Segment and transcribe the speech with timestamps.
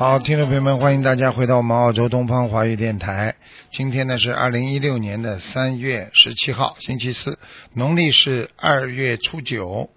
[0.00, 3.34] 好，听众朋友们，欢迎大家回到我们澳洲东方华语电台。
[3.70, 7.38] 今天呢是二零一六年的三月十七号，星期四，
[7.74, 9.90] 农历是二月初九。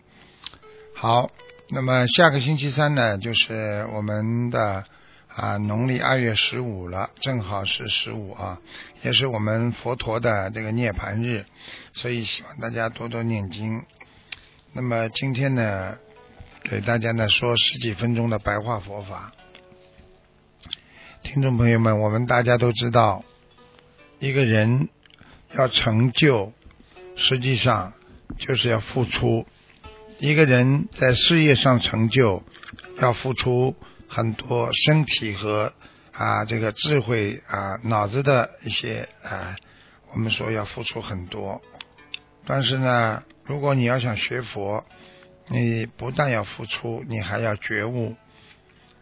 [0.93, 1.31] 好，
[1.69, 4.83] 那么下个星期三呢，就是我们的
[5.33, 8.59] 啊农历二月十五了，正好是十五啊，
[9.03, 11.45] 也是我们佛陀的这个涅盘日，
[11.93, 13.81] 所以希望大家多多念经。
[14.73, 15.95] 那么今天呢，
[16.61, 19.31] 给大家呢说十几分钟的白话佛法。
[21.23, 23.23] 听众朋友们，我们大家都知道，
[24.19, 24.89] 一个人
[25.55, 26.51] 要成就，
[27.15, 27.93] 实际上
[28.37, 29.47] 就是要付出。
[30.19, 32.43] 一个人在事业上成就，
[32.99, 33.75] 要付出
[34.07, 35.73] 很多身体和
[36.11, 39.55] 啊这个智慧啊脑子的一些啊，
[40.11, 41.61] 我们说要付出很多。
[42.45, 44.85] 但是呢，如果你要想学佛，
[45.47, 48.15] 你不但要付出，你还要觉悟。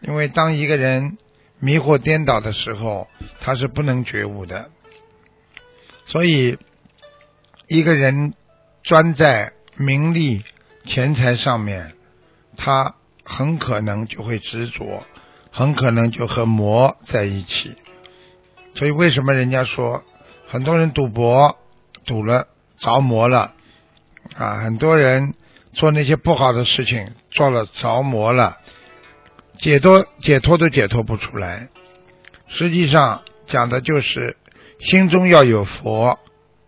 [0.00, 1.18] 因为当一个人
[1.64, 3.06] 迷惑颠倒的时候，
[3.38, 4.68] 他是不能觉悟的。
[6.06, 6.58] 所以，
[7.68, 8.34] 一个人
[8.82, 10.42] 专在名利、
[10.84, 11.92] 钱财上面，
[12.56, 15.04] 他很可能就会执着，
[15.52, 17.76] 很可能就和魔在一起。
[18.74, 20.02] 所以，为什么人家说
[20.48, 21.56] 很多人赌博
[22.04, 22.48] 赌了
[22.80, 23.54] 着魔了
[24.36, 24.58] 啊？
[24.58, 25.34] 很多人
[25.72, 28.58] 做那些不好的事情做了着魔了。
[29.58, 31.68] 解脱解脱都解脱不出来，
[32.48, 34.36] 实际上讲的就是
[34.80, 36.18] 心中要有佛，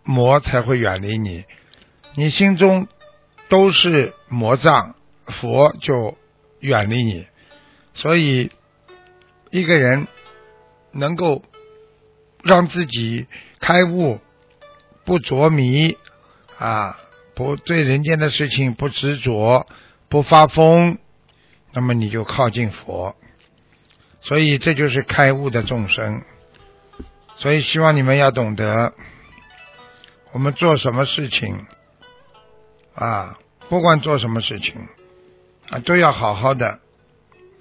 [0.05, 1.45] 魔才会远离你。
[2.15, 2.87] 你心中
[3.49, 4.95] 都是魔障，
[5.27, 6.17] 佛就
[6.61, 7.27] 远离你。
[7.95, 8.51] 所以
[9.51, 10.07] 一个人
[10.93, 11.43] 能够
[12.43, 13.27] 让自己
[13.61, 14.21] 开悟，
[15.05, 15.97] 不着迷
[16.59, 16.97] 啊，
[17.35, 19.67] 不对人间的事情不执着，
[20.09, 20.99] 不发疯。
[21.75, 23.17] 那么你就靠近佛，
[24.21, 26.23] 所以这就是开悟的众生。
[27.37, 28.95] 所以希望你们要懂得，
[30.33, 31.67] 我们做什么事情
[32.95, 34.75] 啊，不管做什么事情
[35.69, 36.79] 啊，都要好好的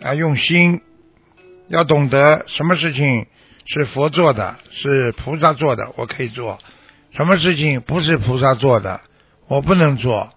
[0.01, 0.81] 啊，用心，
[1.69, 3.25] 要懂得什么事情
[3.66, 6.59] 是佛做的，是菩萨做的，我可以做；
[7.18, 9.01] 什么事情不是菩萨做的，
[9.47, 10.30] 我不能做。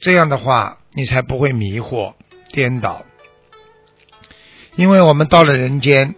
[0.00, 2.14] 这样的话，你才不会迷惑。
[2.48, 3.04] 颠倒，
[4.74, 6.14] 因为我们到了人间，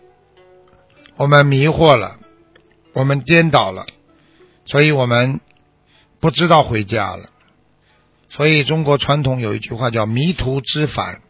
[1.17, 2.19] 我们迷惑了，
[2.93, 3.87] 我们颠倒了，
[4.65, 5.41] 所以我们
[6.21, 7.31] 不知道回家了。
[8.29, 11.21] 所以中国传统有一句话叫“迷途知返”，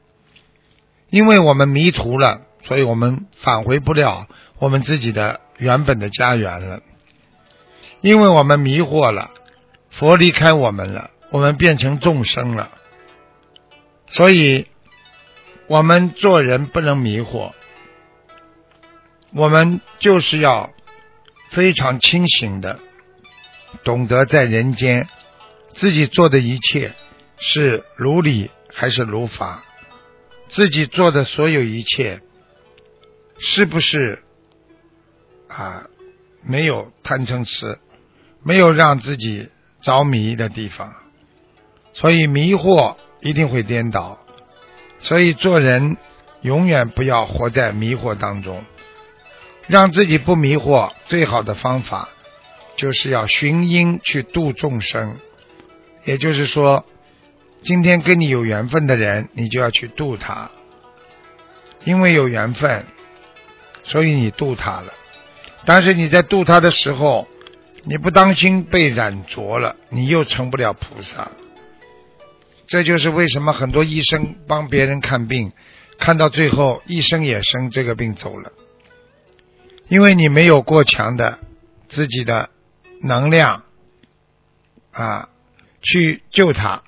[1.08, 4.28] 因为我们迷途了，所以我们返回不了。
[4.58, 6.82] 我们自己的原本的家园了。
[8.02, 9.30] 因为我们迷惑了，
[9.90, 12.70] 佛离开我们了，我们变成众生了，
[14.08, 14.66] 所以。
[15.70, 17.52] 我们做人不能迷惑，
[19.32, 20.72] 我们就是要
[21.50, 22.80] 非常清醒的，
[23.84, 25.06] 懂得在人间
[25.68, 26.92] 自己做的一切
[27.38, 29.62] 是如理还是如法，
[30.48, 32.20] 自己做的所有一切
[33.38, 34.24] 是不是
[35.46, 35.84] 啊
[36.42, 37.78] 没有贪嗔痴，
[38.42, 39.50] 没有让自己
[39.82, 40.96] 着迷的地方，
[41.92, 44.19] 所以迷惑一定会颠倒。
[45.00, 45.96] 所以做人
[46.42, 48.64] 永远不要活在迷惑当中，
[49.66, 50.92] 让自己不迷惑。
[51.06, 52.08] 最好的方法
[52.76, 55.16] 就是要寻因去度众生。
[56.04, 56.86] 也就是说，
[57.62, 60.50] 今天跟你有缘分的人，你就要去度他，
[61.84, 62.86] 因为有缘分，
[63.84, 64.92] 所以你度他了。
[65.66, 67.28] 但是你在度他的时候，
[67.84, 71.30] 你不当心被染着了，你又成不了菩萨。
[72.70, 75.50] 这就是为什么很多医生帮别人看病，
[75.98, 78.52] 看到最后医生也生这个病走了，
[79.88, 81.40] 因为你没有过强的
[81.88, 82.50] 自己的
[83.02, 83.64] 能量
[84.92, 85.30] 啊
[85.82, 86.84] 去救他，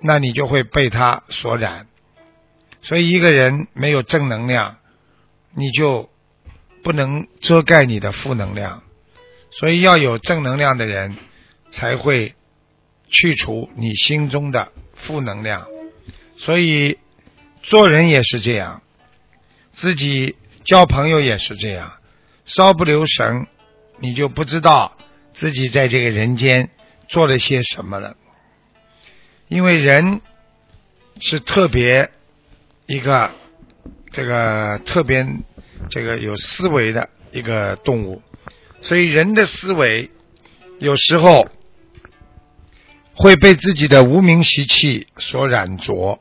[0.00, 1.88] 那你就会被他所染。
[2.80, 4.76] 所以一个人没有正能量，
[5.56, 6.08] 你就
[6.84, 8.84] 不能遮盖你的负能量。
[9.50, 11.16] 所以要有正能量的人，
[11.72, 12.36] 才会
[13.08, 14.70] 去除你心中的。
[15.02, 15.66] 负能量，
[16.38, 16.98] 所以
[17.62, 18.82] 做人也是这样，
[19.72, 21.94] 自己交朋友也是这样，
[22.44, 23.46] 稍不留神，
[23.98, 24.96] 你就不知道
[25.34, 26.70] 自己在这个人间
[27.08, 28.16] 做了些什么了。
[29.48, 30.20] 因为人
[31.20, 32.10] 是特别
[32.86, 33.30] 一个
[34.12, 35.26] 这个特别
[35.90, 38.22] 这个有思维的一个动物，
[38.82, 40.10] 所以人的思维
[40.78, 41.48] 有时候
[43.14, 46.20] 会被自己的无名习气所染着，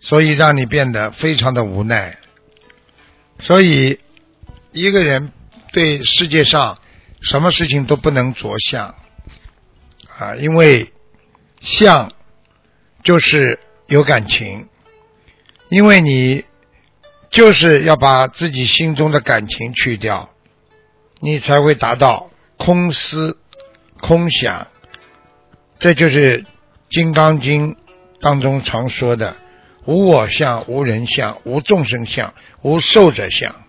[0.00, 2.18] 所以让你变得非常的无奈。
[3.38, 4.00] 所以
[4.72, 5.32] 一个人
[5.72, 6.78] 对世界上
[7.20, 8.94] 什么事情都不能着相
[10.18, 10.92] 啊，因为
[11.60, 12.12] 相。
[13.04, 13.58] 就是
[13.88, 14.68] 有感情，
[15.68, 16.44] 因为你
[17.30, 20.30] 就是要把自己心中的感情去掉，
[21.18, 23.40] 你才会达到空思
[24.00, 24.68] 空想。
[25.82, 26.42] 这就是
[26.90, 27.74] 《金刚经》
[28.20, 29.36] 当中常说的
[29.84, 33.64] “无我相、无人相、无众生相、无寿者相”。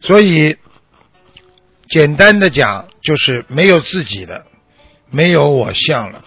[0.00, 0.56] 所以，
[1.88, 4.46] 简单的讲，就是没有自己的，
[5.10, 6.24] 没有我相了。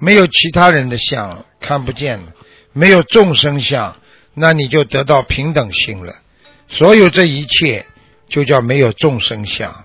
[0.00, 2.32] 没有其他人的相看不见了，
[2.72, 3.98] 没有众生相，
[4.34, 6.16] 那你就得到平等心了。
[6.68, 7.86] 所有这一切
[8.26, 9.84] 就叫没有众生相，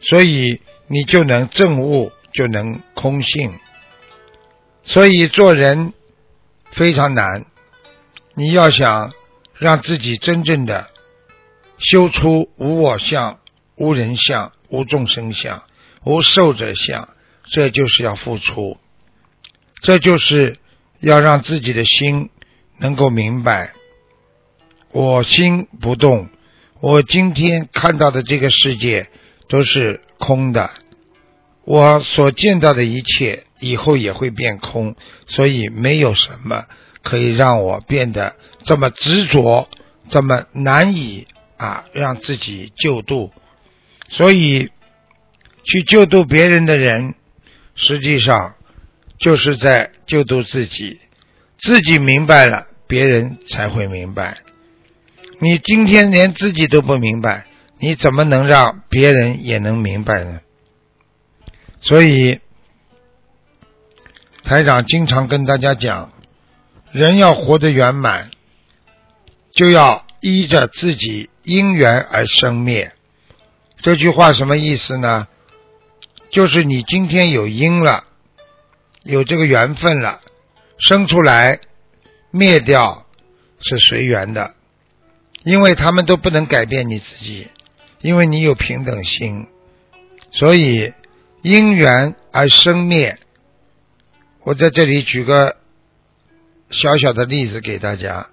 [0.00, 3.52] 所以你就能证悟，就能空性。
[4.84, 5.92] 所以做人
[6.70, 7.46] 非常难，
[8.36, 9.12] 你要想
[9.56, 10.88] 让自己真正的
[11.78, 13.40] 修出无我相、
[13.74, 15.64] 无人相、无众生相、
[16.04, 17.08] 无寿者相，
[17.50, 18.78] 这就是要付出。
[19.82, 20.58] 这就是
[21.00, 22.30] 要让自己的心
[22.78, 23.72] 能够明白，
[24.92, 26.28] 我心不动，
[26.78, 29.10] 我今天看到的这个世界
[29.48, 30.70] 都是空的，
[31.68, 36.64] 我所见到的一切以后也会变空，所以没有什么
[37.02, 39.68] 可以让我变得这么执着，
[40.08, 41.26] 这么难以
[41.58, 43.32] 啊让自己救度，
[44.08, 44.70] 所以
[45.64, 47.14] 去救度别人的人，
[47.74, 48.54] 实际上。
[49.20, 51.00] 就是在救度自己，
[51.58, 54.38] 自己明白了，别人才会明白。
[55.40, 57.46] 你今天连自己都不明白，
[57.80, 60.38] 你怎么能让别人也能明白呢？
[61.88, 62.40] 所以，
[64.44, 66.12] 台长经常跟大家讲，
[66.92, 68.30] 人要活得圆满，
[69.52, 72.92] 就要依着自己因缘而生灭。
[73.78, 75.28] 这句话什么意思呢？
[76.30, 78.04] 就是你今天有因了。
[79.02, 80.20] 有这个缘分了，
[80.78, 81.58] 生出来
[82.30, 83.06] 灭掉
[83.60, 84.54] 是随缘的，
[85.42, 87.48] 因为他们都不能改变你自己，
[88.02, 89.46] 因为你有平等心，
[90.32, 90.92] 所以
[91.42, 93.18] 因缘而生灭。
[94.42, 95.56] 我在这里举个
[96.70, 98.28] 小小的例子给大家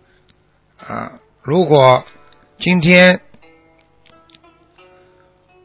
[0.78, 2.06] 啊，如果
[2.60, 3.22] 今天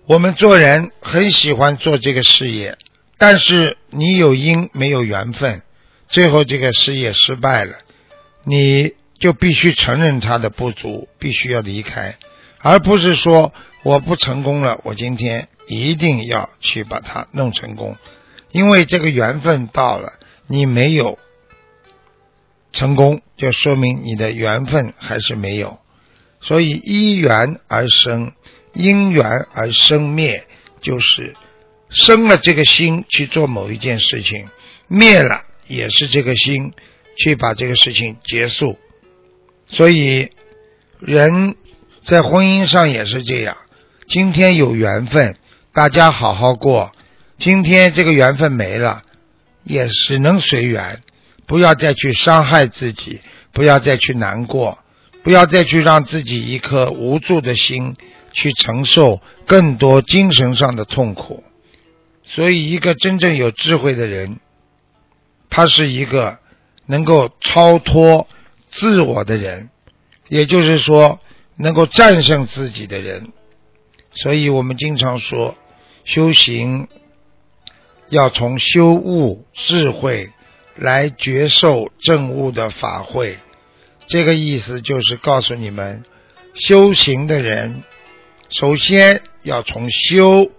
[0.06, 2.78] 我们做人很喜欢做这个事业。
[3.22, 5.60] 但是你有因没有缘分，
[6.08, 7.76] 最后这个事业失败了，
[8.44, 12.16] 你就必须承认他的不足，必须要离开，
[12.60, 13.52] 而不是说
[13.82, 17.96] 我不成功了，我今天一定要去把它弄成功，
[18.50, 20.14] 因为这个缘分到了，
[20.48, 21.16] 你没有
[22.72, 25.78] 成功，就说明你的缘分还是没有，
[26.40, 28.32] 所以依缘而生，
[28.74, 30.44] 因缘而生灭，
[30.80, 31.36] 就是。
[31.88, 34.46] 生了这个心去做某一件事情，
[34.86, 36.72] 灭了也是这个心
[37.16, 38.78] 去把这个事情结束。
[39.66, 40.30] 所以
[41.00, 41.56] 人
[42.04, 43.56] 在婚姻上也是这样。
[44.06, 45.36] 今天有缘分，
[45.80, 46.92] 大家好好过；
[47.38, 49.02] 今天这个缘分没了，
[49.64, 51.00] 也只能随缘。
[51.46, 53.22] 不要再去伤害自己，
[53.54, 54.78] 不要再去难过，
[55.22, 57.96] 不要再去让自己一颗无助的心
[58.34, 61.42] 去承受更多精神上的痛苦。
[62.24, 64.38] 所以，一个真正有智慧的人，
[65.48, 66.40] 他是一个
[66.84, 68.28] 能够超脱
[68.70, 69.70] 自我的人，
[70.28, 71.20] 也就是说，
[71.56, 73.32] 能够战胜自己的人。
[74.12, 75.56] 所以我们经常说，
[76.12, 76.88] 修行
[78.08, 80.30] 要从修悟智慧
[80.74, 83.38] 来觉受正悟的法会。
[84.08, 86.04] 这个意思就是告诉你们，
[86.54, 87.84] 修行的人
[88.48, 90.50] 首先要从修。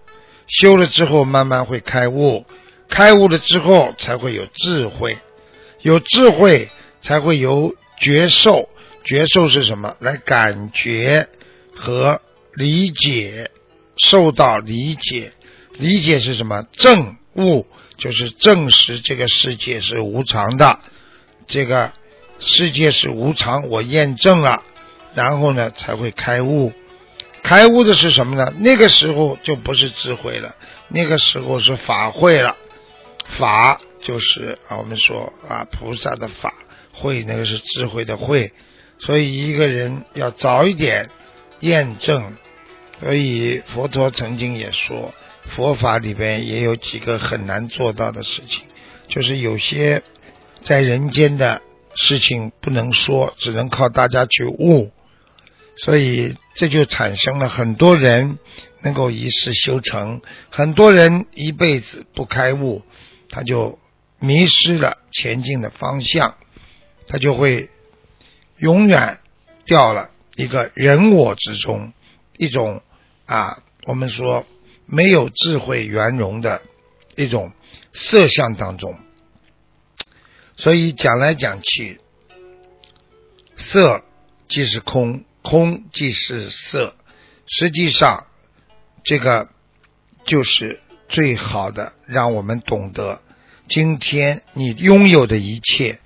[0.47, 2.45] 修了之后，慢慢会开悟，
[2.89, 5.17] 开悟了之后才会有智慧，
[5.81, 6.69] 有智慧
[7.01, 8.69] 才会有觉受，
[9.03, 9.97] 觉受是什么？
[9.99, 11.27] 来感觉
[11.75, 12.21] 和
[12.53, 13.49] 理解，
[13.97, 15.31] 受到理解，
[15.81, 16.61] 理解是什么？
[16.73, 17.65] 证悟
[17.97, 20.79] 就是证实这个世界是无常的，
[21.47, 21.91] 这个
[22.37, 24.61] 世界是无常，我验证了，
[25.15, 26.71] 然后呢才会开悟。
[27.41, 28.53] 开悟的是什么呢？
[28.59, 30.55] 那个时候就不是智慧了，
[30.87, 32.55] 那个时候是法会了。
[33.39, 36.53] 法就是啊，我们说啊，菩萨的法
[36.93, 38.53] 会，那个是智慧的慧。
[38.99, 41.09] 所以一个人要早一点
[41.61, 42.37] 验证。
[42.99, 45.11] 所以佛陀曾经也说，
[45.51, 48.63] 佛法里边也有几个很难做到的事情，
[49.07, 50.01] 就是有些
[50.63, 51.61] 在人间的
[51.95, 54.91] 事情不能说，只能靠大家去悟。
[55.77, 58.37] 所以这就产生了很多人
[58.81, 62.81] 能够一世修成，很多人一辈子不开悟，
[63.29, 63.79] 他就
[64.19, 66.35] 迷失了前进的方向，
[67.07, 67.69] 他就会
[68.57, 69.19] 永远
[69.65, 71.93] 掉了一个人我之中，
[72.37, 72.81] 一种
[73.25, 74.45] 啊，我们说
[74.91, 76.61] 没有智慧圆融的
[77.15, 77.51] 一种
[77.93, 78.99] 色相当中。
[80.57, 81.99] 所以讲来讲去，
[83.57, 84.03] 色
[84.47, 85.23] 即是空。
[85.43, 86.93] 空即是色，
[87.47, 88.27] 实际上，
[89.03, 89.49] 这个
[90.23, 90.79] 就是
[91.09, 93.23] 最好的，让我们懂得，
[93.67, 95.99] 今天你拥有的一切，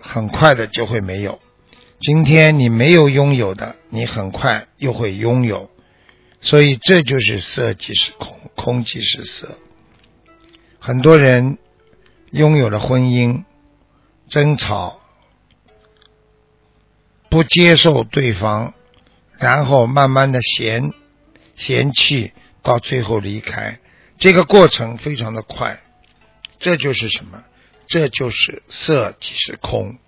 [0.00, 1.38] 很快的就会没有；
[2.00, 5.70] 今天你没有拥有的，你很快又会拥有。
[6.40, 9.58] 所以这就是色即是空，空即是色。
[10.78, 11.58] 很多人
[12.30, 13.44] 拥有了婚姻，
[14.28, 15.00] 争吵。
[17.28, 18.74] 不接受对方，
[19.38, 20.92] 然后慢慢的嫌
[21.54, 23.78] 嫌弃，到最后离开，
[24.18, 25.80] 这个过程非常的快。
[26.58, 27.44] 这就是什么？
[27.86, 29.98] 这就是色即是空。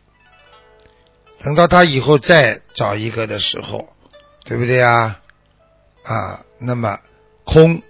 [1.39, 3.95] 等到他以后再找一个的时候，
[4.45, 5.22] 对不对啊？
[6.03, 7.01] 啊，那么
[7.45, 7.83] 空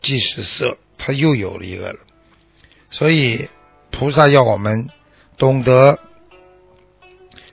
[0.00, 1.98] 即是色，它又有了一个了。
[2.90, 3.48] 所以
[3.90, 4.88] 菩萨要我们
[5.36, 5.98] 懂得。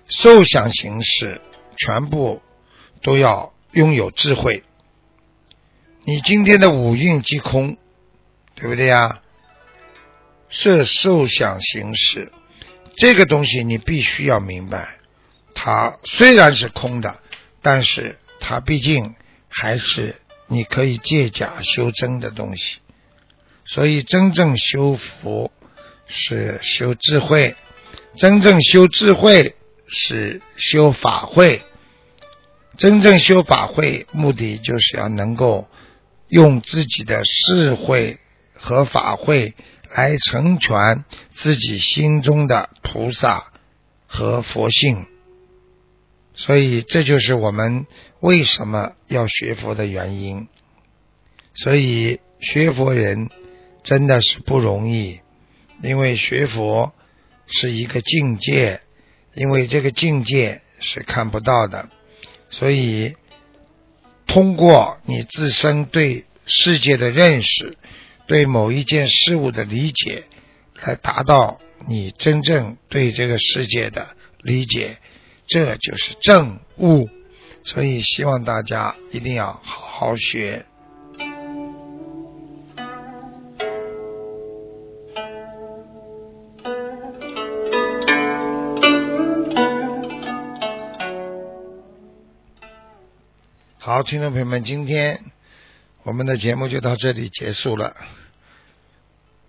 [0.09, 1.41] 受想行识
[1.75, 2.41] 全部
[3.01, 4.63] 都要拥有智慧。
[6.03, 7.77] 你今天的五蕴即空，
[8.53, 9.21] 对不对呀？
[10.49, 12.31] 色受想行识
[12.95, 14.97] 这个东西，你必须要明白，
[15.55, 17.19] 它虽然是空的，
[17.61, 19.15] 但是它毕竟
[19.53, 20.15] 还是
[20.47, 22.79] 你可以借假修真的东西。
[23.65, 25.51] 所以，真正修福
[26.07, 27.55] 是修智慧，
[28.17, 29.55] 真正修智慧。
[29.95, 31.61] 是修法会，
[32.77, 35.67] 真正修法会目的就是要能够
[36.29, 38.17] 用自己的智慧
[38.55, 39.53] 和法会
[39.93, 41.05] 来成全
[41.35, 43.51] 自己心中的菩萨
[44.07, 45.05] 和佛性，
[46.33, 47.85] 所以这就是我们
[48.19, 50.47] 为什么要学佛的原因。
[51.53, 53.29] 所以学佛人
[53.83, 55.19] 真的是不容易，
[55.81, 56.93] 因为学佛
[57.47, 58.81] 是一个境界。
[59.35, 61.89] 因为这个境界是看不到的，
[62.51, 63.15] 所以
[64.27, 67.75] 通过你自身对世界的认识，
[68.27, 70.25] 对某一件事物的理解，
[70.83, 74.99] 来达到你真正对这个世界的理解，
[75.47, 77.09] 这就是正悟。
[77.65, 80.65] 所以希望大家一定要好好学。
[93.77, 95.23] 好，听众朋友们，今天
[96.03, 97.95] 我们的节目就到这里结束了，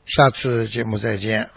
[0.06, 1.50] 下次节目再见。